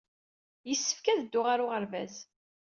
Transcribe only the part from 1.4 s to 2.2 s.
ɣer uɣerbaz.